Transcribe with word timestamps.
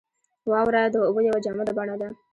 •واوره 0.51 0.81
د 0.93 0.95
اوبو 1.07 1.21
یوه 1.27 1.39
جامده 1.45 1.73
بڼه 1.77 1.95
ده. 2.01 2.09